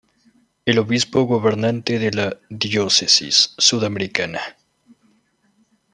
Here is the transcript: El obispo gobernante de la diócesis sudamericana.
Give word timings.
El 0.65 0.79
obispo 0.79 1.25
gobernante 1.25 1.99
de 1.99 2.09
la 2.09 2.35
diócesis 2.49 3.53
sudamericana. 3.59 4.39